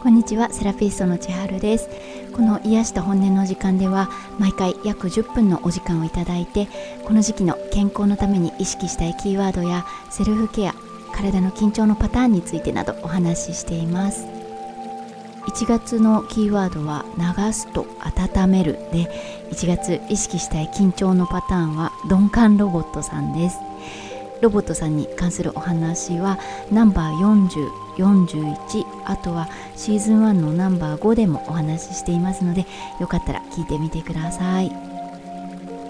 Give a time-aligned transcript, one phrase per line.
[0.00, 1.88] こんにちはセラピストの千春です。
[2.32, 4.08] この癒した本音の時間では
[4.38, 6.68] 毎回約10分のお時間をいただいて
[7.04, 10.74] この時期の健康のために意識したいキーワードやセルフケア
[11.12, 14.24] 体の緊張のパターンについてなどお話ししています。
[15.48, 19.10] 1月のキーワードは流すと温めるで
[19.50, 23.58] 1月意識したい緊張のパターンは鈍感ロボットさんです。
[24.40, 26.38] ロボットさんに関するお話は
[26.70, 27.58] ナンバー
[27.96, 32.66] 4041あとはシーズン1のナンバー5でもお話ししていますので
[33.00, 34.66] よかったら聞いてみてください。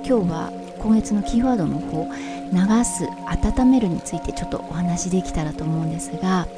[0.09, 2.07] 今日は今月のキーワードの方
[2.51, 6.49] 流す温めるについてちょっとお話できたらと思うんですが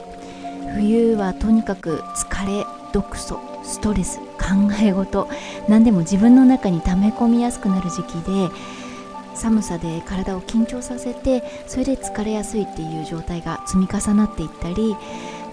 [0.75, 5.29] 冬はとにかく疲れ毒素ストレス考え事
[5.69, 8.55] 何でも自分の中に溜め込みやすくなる時期で
[9.35, 14.97] 寒さで体を緊張させてそれで疲れやすいっていう状態が積み重なっていったり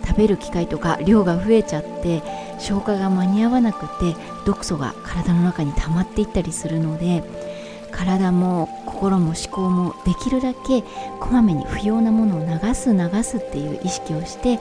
[0.07, 2.23] 食べる機会とか量が増えちゃって
[2.59, 7.23] 消化が間に合わなくて毒素が体の中に溜まっていったりするので
[7.91, 10.81] 体も心も思考もできるだけ
[11.19, 14.59] こまめに不要なものを流す流すっていう意識をして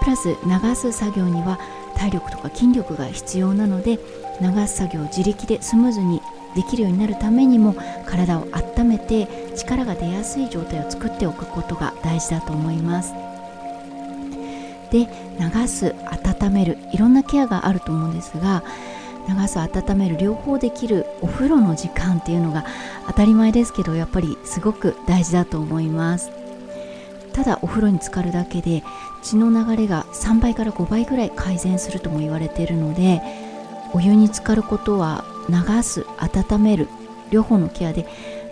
[0.00, 1.58] プラス流す作業には
[1.96, 3.98] 体力とか筋力が必要なので
[4.40, 6.20] 流す作業を自力でスムーズに
[6.54, 7.74] できるようになるためにも
[8.06, 13.35] 体を温めて力が出やすい状態を作っておくことが大事だと思います。
[14.90, 15.94] で流す
[16.40, 18.62] 温めるいろんなケアがあると思うんですが
[19.28, 22.64] 流す温める両方できるお風呂の時間っていうのが
[23.08, 26.30] 当たり前ですけどやっぱりすごく大事だと思います。
[27.36, 28.82] ただお風呂に浸かるだけで
[29.22, 33.20] 血の流れが3倍から5倍ぐらい改善するとも言われているので
[33.92, 36.88] お湯に浸かることは流す温める
[37.30, 38.06] 両方のケアで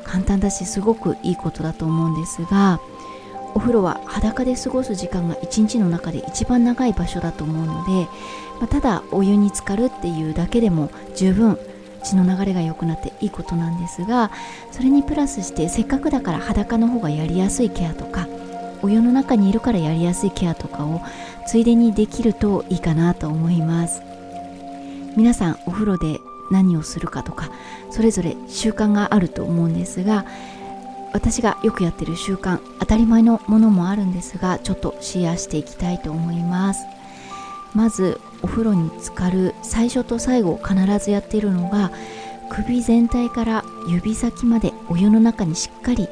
[0.05, 2.79] 簡単だしすごくいいことだと思うんですが
[3.55, 8.09] お風呂は裸で過ごす時間が一日の中で一番長い場所だと思うので、
[8.61, 11.59] まあ、ただお湯に浸かるっていうだけでも十分
[12.03, 14.31] 血の流れが良くなっていいことなんですが
[14.71, 18.29] それにプラスしてせっかくだから裸の方がやりやすいケアとか
[18.83, 21.01] お湯の中にいるからやりやすいケアとかを
[21.47, 24.03] ついでにできるといいかなと思います。
[25.17, 26.19] 皆さんお風呂で
[26.51, 27.51] 何をするかとか
[27.91, 30.25] それぞれ習慣があると思うんですが
[31.15, 36.85] 私がよくやってる習慣当たり前のものもあるんですがちょっとシェアしていきたいと思います。
[37.73, 41.93] まずお風呂に浸かる最初と最後必ずやっているのが
[42.51, 46.09] 首全体から指先までお湯の中にしっかり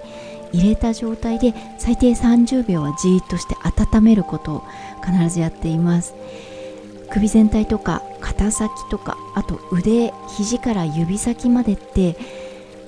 [0.52, 4.64] 入れた状態で最低30秒はじーっとして温めることを
[5.04, 6.14] 必ずやっています。
[7.10, 12.16] 首全体とか肩先とかあと腕肘から指先までって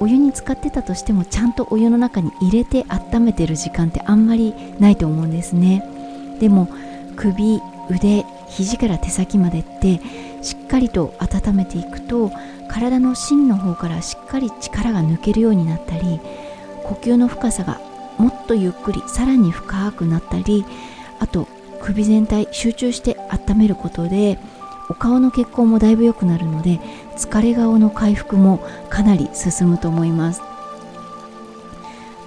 [0.00, 5.84] お湯に浸かってたとしてもちゃんとお湯の中に入れて温めてる時間ってあんまりないと思うんですね。
[6.40, 6.68] でも
[7.16, 7.60] 首
[7.90, 10.00] 腕肘から手先までって
[10.42, 12.30] しっかりと温めていくと
[12.68, 16.20] 体の芯の方からしっかり力が抜けるようになったり
[16.82, 17.80] 呼吸の深さが
[18.18, 20.64] もっとゆっくりさらに深くなったり
[21.20, 21.48] あと
[21.80, 24.38] 首全体集中して温めることで
[24.88, 26.80] お顔の血行もだいぶ良くなるので
[27.16, 28.60] 疲れ顔の回復も
[28.90, 30.42] かなり進むと思います。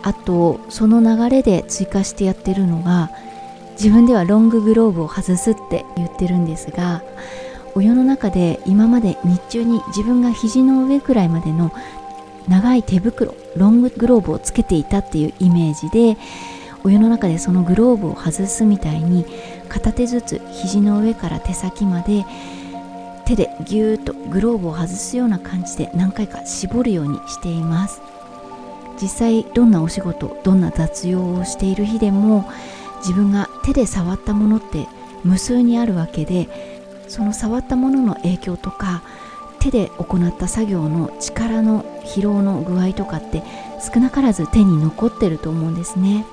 [0.07, 3.11] あとその流れで追加してやってるのが
[3.71, 7.03] 自分ではロンググローブを外すって言ってるんですが
[7.75, 11.73] お湯の中で今まで日中に自分が肘の上くらいまでの
[12.47, 16.17] 長い手袋ロンググローブをつけていたっていうイメージで
[16.83, 19.25] お湯の中でそのグローブを外すみたいに
[19.67, 22.25] 片手ずつ肘の上から手先まで
[23.27, 28.01] 手でぎゅーっとグローブを外すような感じで何回か絞るようにしています。
[29.01, 32.49] 実際どんなお仕事どんな雑用をしている日でも
[32.99, 34.87] 自分が手で触ったものって
[35.25, 36.47] 無数にあるわけで
[37.09, 39.03] その触ったものの影響とか
[39.59, 43.43] 手で行った作業の力の疲労の具合とかって
[43.93, 46.25] 少なからず手に残ってると思うんですね。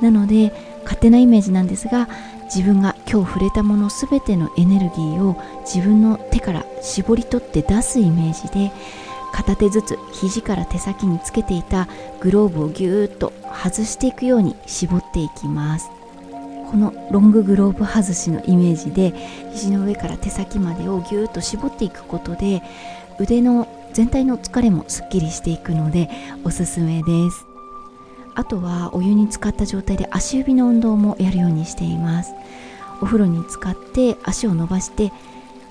[0.00, 0.52] なので
[0.84, 2.08] 勝手なイメージなんですが
[2.46, 8.72] 自分が今日触れたもの全てのエネルギーを自分の手から絞り取って出すイメージで
[9.32, 11.88] 片手ずつ肘から手先につけていた
[12.20, 15.90] グローブをぎゅーっと外していくように絞っていきます。
[16.70, 19.12] このロンググローブ外しのイメージで
[19.52, 22.62] 肘の上から手先までをぎゅーっと絞っていくことで
[23.20, 26.10] 腕の全体の疲れもすっきりしていくので
[26.44, 27.55] おすすめです。
[28.36, 32.32] あとはお湯に浸かった状態で足指の運動もやるようにしています。
[33.00, 35.12] お風呂に浸かって足を伸ばして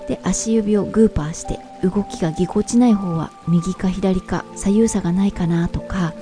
[0.08, 6.14] で足指をグーパーして動きがぎこちない方は右か左か左右差がないかなとか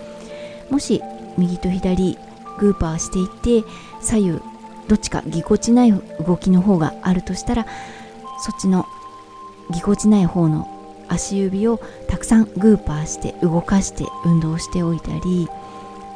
[0.71, 1.03] もし
[1.37, 2.19] 右と左
[2.59, 3.69] グーパーしていて
[4.01, 4.41] 左右
[4.89, 7.67] どっちかぎこちない動きの方があるとしたら
[8.41, 8.87] そっちの
[9.71, 10.71] ぎこちない方の
[11.09, 15.49] 足指をたくさんグーパーして動かして運動しておいたり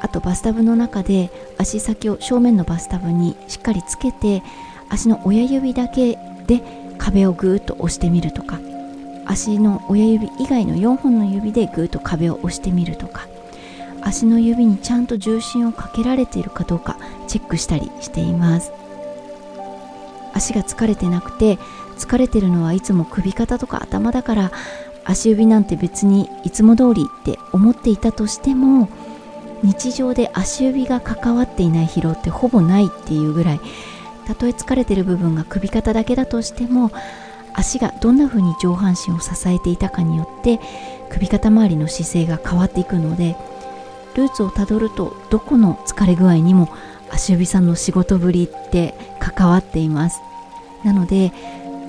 [0.00, 4.42] あとバスタブの中で足先を正面のバスタブにしっかりつけて
[4.88, 6.62] 足の親指だけで
[6.98, 8.58] 壁をぐーっと押してみるとか
[9.26, 13.28] 足の親指以外の4本の指でぐーっと壁を押してみるとか
[14.00, 16.96] 足の指にちゃんと重心をかけられているかどうか
[17.26, 18.72] チェックしたりしています。
[20.32, 21.58] 足が疲れてなくて
[21.98, 24.52] 疲れてるのはいつも首肩とか頭だから
[25.04, 28.88] 足指なんて別にいつも通りって思っていたとしても
[29.62, 33.60] 日常で足指が関わっていない疲労ってほぼないっていうぐらい
[34.26, 36.90] たとえ疲れてる部分が首肩だけだとしても
[37.54, 40.60] 足がどんな風に上半身を支えていたかによって
[41.10, 43.36] 首肩周りの姿勢が変わっていくので
[44.14, 46.68] ルーツをたどるとどこの疲れ具合にも
[47.10, 50.20] 足指さんの仕事ぶりって関わっています。
[50.84, 51.32] なので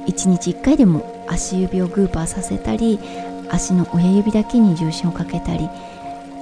[0.08, 3.00] 1日1回でも足指をグーパーさせたり
[3.50, 5.70] 足の親指だけに重心をかけたり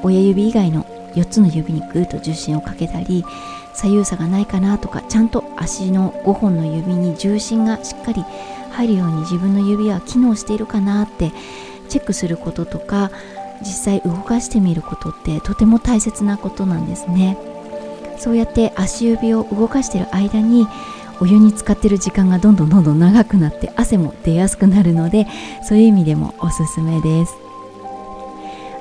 [0.04, 3.26] 親指以外の4つの指にグーッと重心をかけたり
[3.74, 8.24] 左右差がないかなとかちゃんと足の5本の指に重心がしっかり
[8.72, 11.32] 入るように自分の指は機能しているかなって
[11.90, 13.12] チェックすることとか
[13.62, 17.38] 実際動かしてみることってとても大切なことなんですね。
[18.20, 20.68] そうやって足指を動かしている間に
[21.20, 25.28] お湯に浸かってる時間がどんどんどんどん長くなって汗も出やすくなるので
[25.64, 27.34] そういう意味でもおすすめです。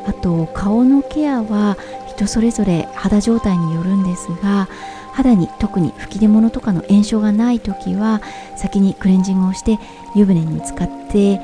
[0.07, 1.77] あと顔のケアは
[2.17, 4.69] 人それぞれ肌状態によるんですが
[5.13, 8.21] 肌に特に吹き出物とかの炎症がない時は
[8.57, 9.79] 先にクレンジングをして
[10.15, 11.41] 湯船に浸かって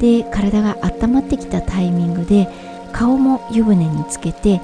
[0.00, 2.48] で体が温まってきたタイミングで
[2.92, 4.60] 顔も湯船につけて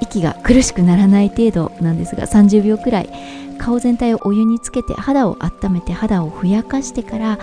[0.00, 3.10] 息が苦しくならない程度なんですが30秒くらい
[3.58, 7.38] 顔全体をお湯につけて肌を温めて肌をふやかしてから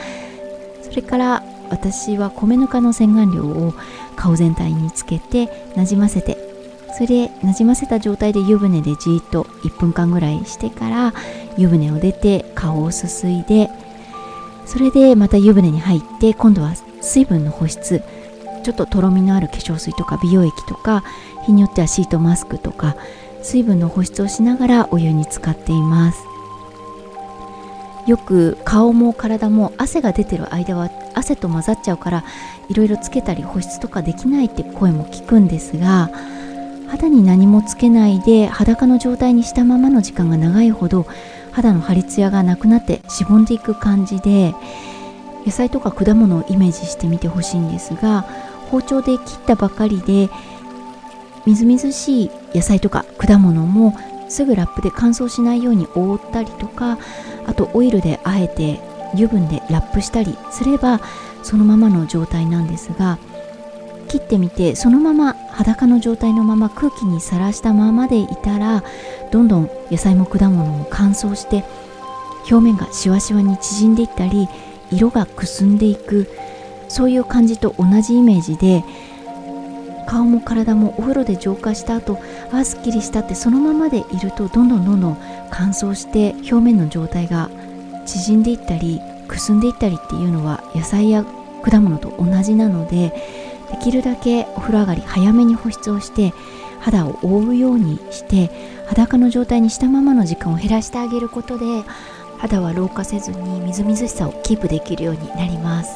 [0.84, 3.74] それから私は米ぬかの洗顔料を
[4.18, 6.51] 顔全体につけてなじませて
[6.94, 11.14] それでなじませた状態で湯船でじっと1分間ぐらいしてから
[11.58, 13.70] 湯船を出て顔をすすいで
[14.66, 18.04] それでまた湯船に入って今度は水分の保湿。
[18.64, 21.04] ちょっととろみのある化粧水とか美容液とか
[21.46, 22.96] 日によってはシートマスクとか
[23.42, 26.24] 水分の保湿をしながらお湯に浸かっています。
[28.08, 32.24] よく顔も体も汗が出てる間は汗と混ざっちゃうから
[32.68, 36.10] いろいろつけたり保湿とかできないって声も聞くんですが
[36.92, 41.08] 肌に何もつけないで裸の状態にしたままの時間が長いほど
[41.54, 44.54] 肌の張りツヤがなくなってしぼんでいく感じで
[45.46, 48.24] 野菜とか果物をイメージしてみてほしいんですが
[48.70, 50.30] 包丁で切ったばかりで
[51.46, 53.98] みずみずしい野菜とか果物も
[54.28, 57.00] すぐラップで乾燥しないように覆ったりとか
[57.48, 58.82] あとオイルであえて
[59.14, 61.00] 油分でラップしたりすれば
[61.42, 63.18] そのままの状態なんですが
[64.12, 68.84] 切ってみてそのまま裸の状態のまま空気にさらしたままでいたら
[69.32, 71.64] どんどん野菜も果物も乾燥して
[72.50, 74.50] 表面がしわしわに縮んでいったり
[74.92, 76.28] 色がくすんでいく
[76.90, 78.84] そういう感じと同じイメージで
[80.08, 82.20] 顔も体もお風呂で浄化した後
[82.52, 85.18] あすっきりしたってそのままでいるとどんどんどんどん
[85.50, 87.50] 乾燥して表面の状態が
[88.06, 89.00] 縮んでいったり
[89.30, 91.24] くすんでいったりっていうのは野菜や
[91.64, 93.14] 果物と同じなので
[93.72, 96.34] できるだけお風呂上がり早めに保湿をして
[96.80, 98.50] 肌を覆うようにして
[98.88, 101.84] 裸の状態にしたままの時間を減らしてあげることで
[102.38, 105.96] 肌は老化せずにみずみずしさをキープできるようになります。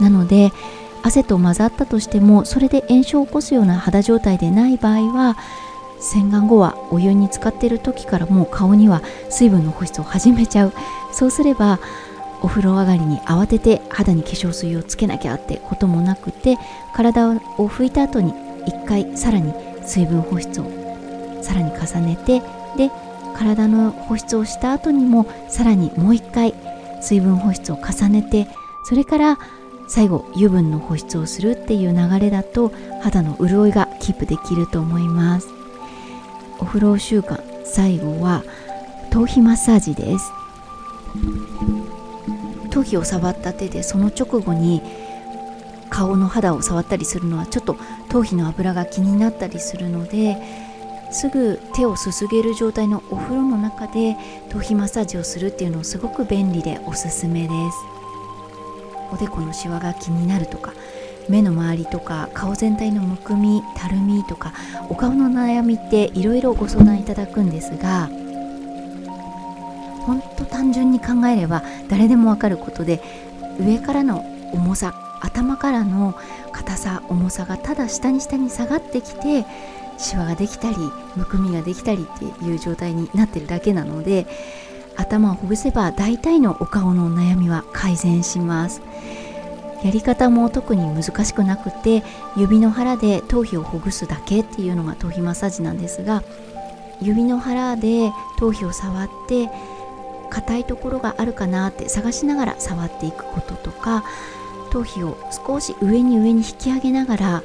[0.00, 0.52] なので
[1.02, 5.36] 汗と混ざったとしてもそれで炎症を起こすような肌状態でない場合は
[6.00, 10.72] 洗顔後はお湯に浸かっている時からもう顔には水分の保湿を始めちゃう。
[11.12, 11.78] そうすれば
[12.44, 16.58] お風呂上がりに慌てて肌に化粧水をつけなきゃってこともなくて
[16.94, 18.34] 体を拭いた後に
[18.66, 20.64] 1回さらに水分保湿を
[21.42, 22.40] さらに重ねて
[22.76, 22.90] で
[23.34, 26.54] 体の保湿をした後にもさらにもう1回
[27.00, 28.46] 水分保湿を重ねて
[28.84, 29.38] それから
[29.88, 32.72] 最後油分の保湿をするっていう流れだと
[33.02, 35.48] 肌の潤いがキープできると思います。
[36.58, 38.44] お風呂習慣最後は
[39.10, 40.30] 頭皮マッサージです。
[42.74, 44.82] 頭皮を触った手でその直後に
[45.90, 47.76] 顔の肌を触ったりするのはちょっと
[48.08, 50.36] 頭皮の油が気になったりするので
[51.12, 54.16] すぐ手をすすげる状態のお風呂の中で
[54.48, 57.76] 頭皮マッサージをするっていうのをすごく便利でおすすめです。
[59.12, 60.72] おでこのシワが気になるとか
[61.28, 64.52] 目の周りとか顔全体のむくみたるみとか
[64.88, 68.10] お顔の悩みっていろいろご相談いただくんですが
[70.06, 73.00] 本当単純に考えれば誰でもわかることで
[73.58, 76.14] 上からの重さ頭からの
[76.52, 79.44] 硬さ重さがただ下に下に下がってきて
[79.96, 80.76] シワができたり
[81.16, 84.26] むくみができたりっていう状態になってるだけなので
[84.96, 88.80] 頭をほぐせば大体のお顔の悩みは改善します。
[89.82, 92.02] やり方も特に難しくなくて
[92.36, 96.22] 指の腹で頭皮をほぐすだけっていうのが頭皮マッサージなんですが
[97.02, 99.50] 指の腹で頭皮を触って
[100.34, 104.04] 硬いところがあるかなって探しながら触っていくこととか
[104.72, 107.42] 頭皮を少し上に上に引き上げながら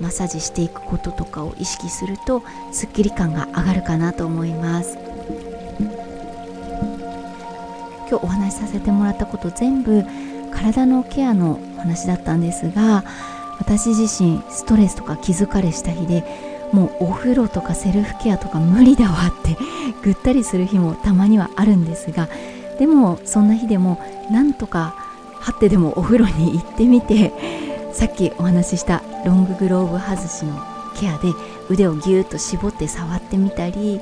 [0.00, 2.42] マッサージしていくこととかを意識すると
[2.72, 4.96] すっきり感が上がるかなと思います。
[8.08, 10.02] 今日お話しさせてもらったこと全部
[10.52, 13.04] 体のケアの話だったんですが
[13.60, 16.24] 私自身ストレスとか気疲れした日で
[16.72, 19.56] もうお風呂とかセルフケアとか無理だわって
[20.02, 22.28] ぐったりする日もたまにはあるんですが
[22.78, 24.94] でもそんな日でもなんとか
[25.40, 27.32] はってでもお風呂に行ってみて
[27.92, 30.58] さっきお話ししたロンググローブ外しの
[30.94, 31.32] ケアで
[31.68, 34.00] 腕をぎゅーっと絞って触ってみたり、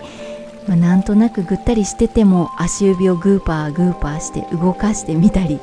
[0.66, 5.60] まあ、なんとなくぐったりしてても足指をグーパーグーパーして動かしてみたり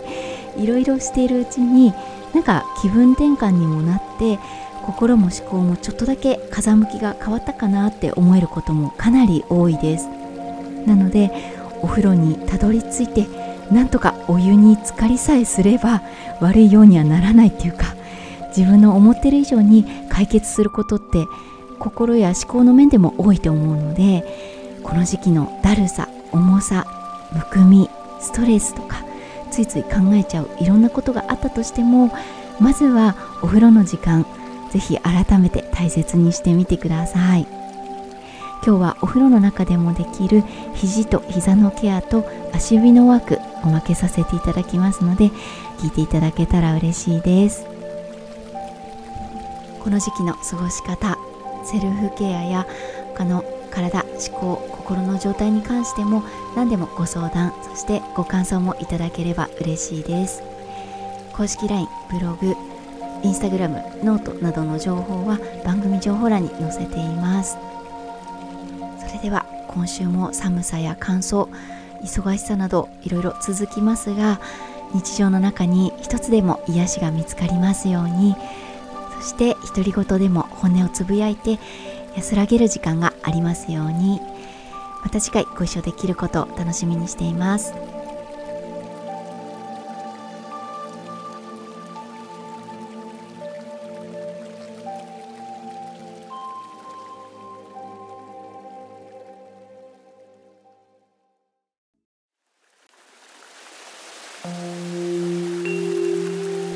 [0.58, 1.94] いろいろしているうちに
[2.34, 4.40] なんか気分転換にもなって
[4.86, 10.25] 心も思考もちょっとだけ風向きが変わったかなって思えることもかなり多いです。
[10.86, 11.32] なので
[11.82, 13.28] お風呂にたどり着いて
[13.72, 16.02] なんとかお湯に浸かりさえすれば
[16.40, 17.96] 悪いようにはならないっていうか
[18.56, 21.26] 自分の思ってる以上に解決することって
[21.80, 24.24] 心や思考の面でも多いと思うので
[24.84, 26.86] この時期のだるさ重さ
[27.34, 27.90] むくみ
[28.20, 29.04] ストレスとか
[29.52, 32.12] ついつい考えちゃういろんなことがあったとしても
[32.60, 34.26] まずはお風呂の時間
[34.72, 37.65] ぜひ改めて大切にしてみてください。
[38.66, 40.44] 今日はお風呂の中でもできる
[40.74, 45.30] 肘と膝のケアと足指のワークおまけさせていただきますので
[45.78, 47.64] 聞いていただけたら嬉しいです。
[49.84, 51.16] この時期の過ごし方
[51.64, 52.66] セルフケアや
[53.16, 56.24] 他の体思考心の状態に関しても
[56.56, 60.42] 何でもご相談そしてご感想もいただければ嬉しいです。
[61.34, 62.56] 公式 LINE ブログ
[63.22, 67.75] インスタグラムノートなどの情報は番組情報欄に載せています。
[69.16, 71.50] れでは今週も寒さや乾燥
[72.04, 74.40] 忙しさなどいろいろ続きますが
[74.94, 78.36] 日常の中に一つでも癒しが見つかりますように
[79.22, 81.60] そして独り言でも本音をつぶやいて
[82.16, 84.22] 安らげる時間がありますように
[85.04, 87.85] また次回ご一緒できることを楽しみにしています。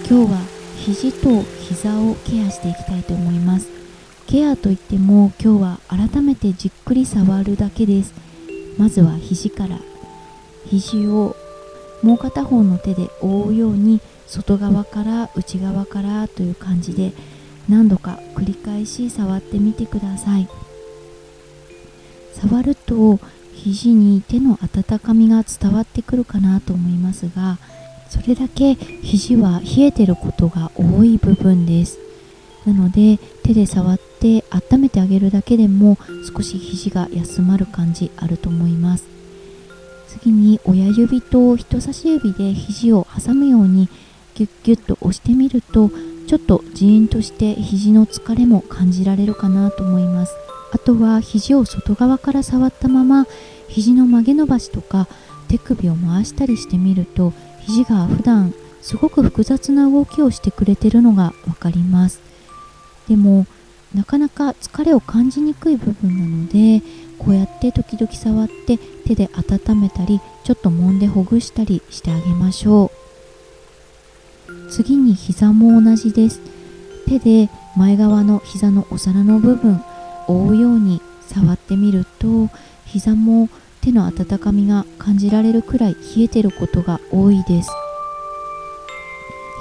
[0.09, 0.39] 今日は
[0.75, 3.67] 肘と膝をケアしていきたいと思います。
[4.25, 8.15] ケアといっても今日は改めてじっくり触るだけです。
[8.79, 9.77] まずは肘から
[10.65, 11.35] 肘を
[12.01, 17.13] もう片方の手で覆うように外側から内側からという感じで
[17.67, 20.49] 何度か繰り返し触ってみてください。
[22.33, 23.19] 触ると
[23.53, 27.59] 肘に手の温かみが伝わってくるかなと思いますが
[28.09, 31.99] それだけ肘は冷えてることが多い部分です。
[32.65, 35.97] なので手で触って温めてあげるだけでも
[36.35, 39.05] 少し肘が休まる感じあると思います。
[40.07, 43.87] 次に親指と人差し指で肘を挟むように
[44.33, 45.91] ギュッギュッと押してみると
[46.27, 50.33] ちょっとジーンとして肘の疲れも感じられるかなと思います。
[50.71, 53.25] あとは肘を外側から触ったまま
[53.67, 55.07] 肘の曲げ伸ばしとか
[55.47, 62.21] 手首を回したりしてみると肘が普段すごく複雑な動きをしてくれてるのが分かります。
[63.07, 63.45] でも
[63.93, 66.83] なかなか疲れを感じにくい部分なので
[67.17, 72.91] こうやって時々触って手で温めたりちょっと揉んでほぐしたりしてあげましょ
[74.47, 74.69] う。
[74.69, 76.39] 次に膝も同じです。
[77.07, 79.81] 手で前側の膝のお皿の部分
[80.27, 82.49] 覆うように触ってみると
[82.85, 83.49] 膝も
[83.81, 87.69] 手の温かみが感じられるくらい冷えてることが多いです。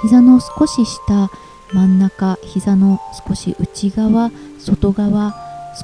[0.01, 1.29] 膝の少し下
[1.73, 5.35] 真ん中膝の少し内側外側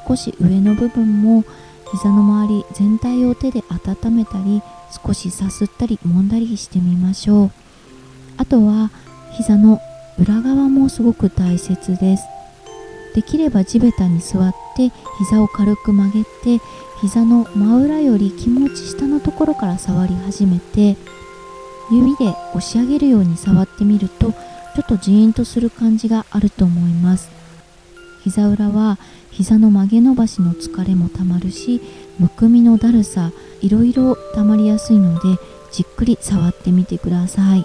[0.06, 1.44] 少し上の部分も
[1.92, 4.62] 膝の周り全体を手で温めたり
[5.04, 7.50] 少しさすったり揉んだりしてみましょう。
[8.38, 8.90] あとは
[9.32, 9.80] 膝の
[10.18, 12.24] 裏側もすごく大切です。
[13.14, 16.62] できれば地べたに座っして膝を軽く曲げて
[17.00, 20.96] 膝の真裏より気持ち下のところから触り始めて
[21.90, 27.30] 指で押し上げるように触ってみるとちょっとジーンとする感じがあると思います。
[28.24, 28.98] 膝裏は
[29.30, 31.80] 膝の曲げ伸ばしの疲れもたまるし
[32.18, 33.30] むくみのだるさ
[33.62, 35.40] いろいろたまりやすいので
[35.70, 37.64] じっくり触ってみてください。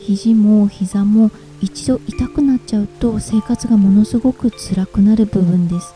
[0.00, 1.30] 肘も膝も
[1.62, 5.94] 一度痛くなっちゃうと生活がものすごく辛くなる部分です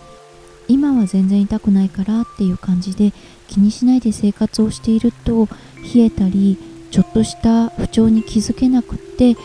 [0.69, 3.13] 今は全然痛くないからっていう感じで
[3.49, 5.49] 気にしないで生活をしていると
[5.95, 6.59] 冷えたり
[6.91, 9.37] ちょっとした不調に気づけなくって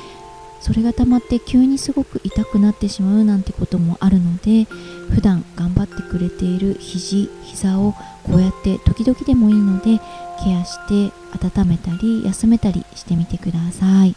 [0.62, 4.66] それが溜まって急にすごく痛くなってしまうなんてこともあるので
[5.10, 10.00] 普段頑張ってくれている肘膝をこうやって時々でもいいので
[10.44, 11.12] ケアして
[11.60, 14.16] 温めたり休めたりしてみてください。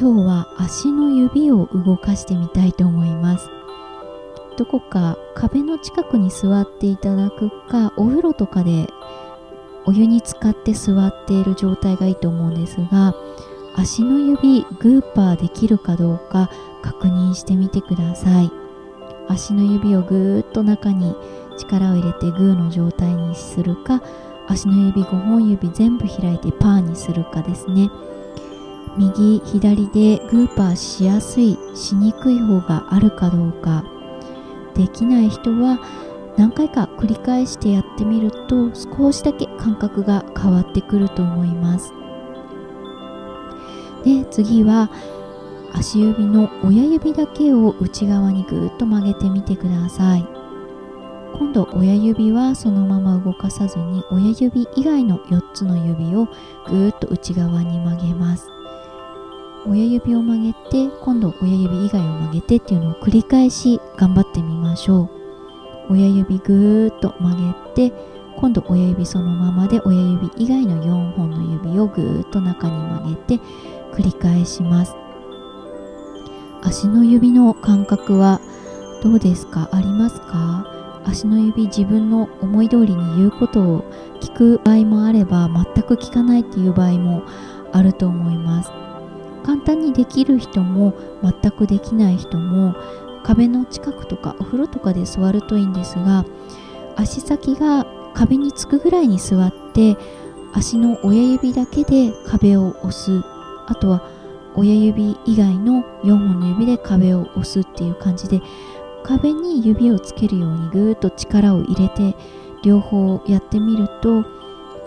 [0.00, 3.50] 今日は足の指を動かしてみたいと思います。
[4.56, 8.86] どこか壁の近くに座っていただくかお風呂とかで
[9.86, 13.12] お湯に浸かって座っている状態がいいと思うんですが
[13.74, 16.48] 足の指グーパーできるかどうか
[16.80, 18.52] 確認してみてください。
[19.26, 21.16] 足の指をぐーっと中に
[21.58, 24.00] 力を入れてグーの状態にするか
[24.46, 27.90] 足の指5本指全部開いてパーにするかですね。
[28.98, 33.84] 右左でグーパーしやすいしにくい方があるかどうか。
[34.74, 35.78] できない人は
[36.36, 41.92] 何回か繰り返してやってみると少しだけ感覚が変わってくると思います。
[44.04, 44.90] で次は
[45.72, 50.26] 足指の親指だけを内側にぐーっと曲げてみてください。
[51.38, 56.26] 今度親指はそのまま動かさずに親指以外の4つの指を
[56.66, 58.57] ぐーっと内側に曲げます。
[59.68, 65.02] 親指を曲げて今度親指以外を曲げてっていうのを繰り返し頑張ってみましょ
[65.88, 65.92] う。
[65.92, 67.36] 親指ぐーっと曲
[67.76, 67.94] げて
[68.36, 73.44] 今度親指そのままで親指以外の4本の指をぐーっと中に曲げて
[73.92, 74.94] 繰り返します。
[76.62, 78.40] 足の指の感覚は
[79.02, 79.68] どうですか？
[79.72, 80.66] ありますか？
[81.04, 83.84] 足の指自分の思い通りに言うことを
[84.20, 87.22] 聞く場合もあれば全く聞かないっていう場合も
[87.72, 88.70] あると思います。
[89.48, 92.76] 簡単にできる人も全くできない人も
[93.22, 96.26] 壁の近くとかお風呂とかで座るといいんですが
[96.96, 99.96] 足先が壁につくぐらいに座って
[100.52, 103.22] 足の親指だけで壁を押す。
[103.66, 104.02] あとは
[104.54, 108.42] 親指以外の4本の指で壁を押すっていう感じで
[109.02, 112.14] 壁に指をつけるようにぐーっと力を入れて
[112.62, 114.26] 両方やってみると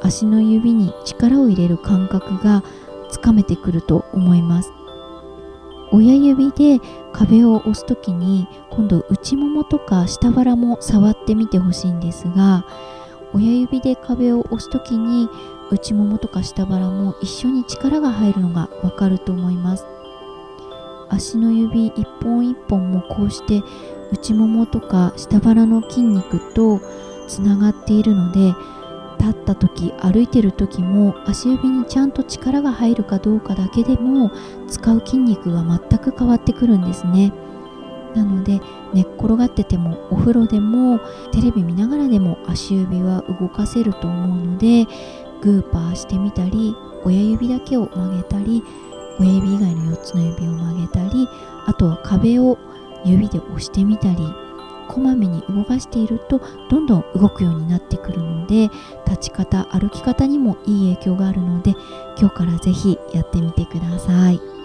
[0.03, 2.63] 足の指に力を入れる感覚が
[3.11, 4.71] つかめてくると思います。
[5.91, 6.79] 親指で
[7.11, 12.65] 壁を押す時に今度内ももとか下腹も触ってみてほしいんですが
[13.33, 15.27] 親指で壁を押す時に
[15.69, 19.85] 内ももとか下腹も一緒に力が入るのがわかると思います。
[21.09, 23.61] 足の指一本一本もこうして
[24.13, 26.79] 内ももとか下腹の筋肉と
[27.27, 28.53] つながっているので
[29.21, 34.31] 立った時歩いてる時も足指にちゃんと力が入るかどうかだけでも
[34.67, 37.31] 使う筋肉が全く変わってくるんですね。
[38.15, 38.59] なので
[38.93, 40.99] 寝っ転がっててもお風呂でも
[41.31, 44.85] テレビ見ながらでも足指は動かせると思うので
[45.41, 48.63] グーパーしてみたり親指だけを曲げたり
[49.17, 51.27] 親指以外の4つの指を曲げたり
[51.67, 52.57] あとは壁を
[53.05, 54.17] 指で押してみたり
[54.91, 58.69] こまめに動かしているとどんどん動くようになってくるので
[59.07, 61.75] 立ち方歩き方にもいい影響があるので
[62.19, 64.60] 今日から是非やってみてください。